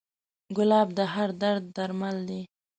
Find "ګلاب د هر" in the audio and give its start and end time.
0.55-1.29